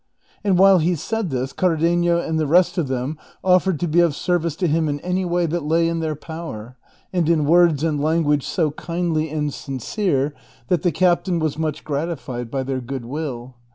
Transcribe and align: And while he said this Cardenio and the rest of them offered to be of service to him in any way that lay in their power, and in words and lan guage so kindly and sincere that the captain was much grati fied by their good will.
And 0.43 0.57
while 0.57 0.79
he 0.79 0.95
said 0.95 1.29
this 1.29 1.53
Cardenio 1.53 2.17
and 2.17 2.39
the 2.39 2.47
rest 2.47 2.79
of 2.79 2.87
them 2.87 3.19
offered 3.43 3.79
to 3.81 3.87
be 3.87 3.99
of 3.99 4.15
service 4.15 4.55
to 4.55 4.67
him 4.67 4.89
in 4.89 4.99
any 5.01 5.25
way 5.25 5.45
that 5.45 5.61
lay 5.63 5.87
in 5.87 5.99
their 5.99 6.15
power, 6.15 6.75
and 7.13 7.29
in 7.29 7.45
words 7.45 7.83
and 7.83 8.01
lan 8.01 8.23
guage 8.23 8.41
so 8.41 8.71
kindly 8.71 9.29
and 9.29 9.53
sincere 9.53 10.33
that 10.69 10.81
the 10.81 10.91
captain 10.91 11.37
was 11.37 11.55
much 11.55 11.83
grati 11.83 12.17
fied 12.17 12.49
by 12.49 12.63
their 12.63 12.81
good 12.81 13.05
will. 13.05 13.53